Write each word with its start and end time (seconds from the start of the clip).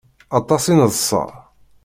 Aṭas 0.39 0.63
i 0.71 0.73
neḍsa. 0.75 1.23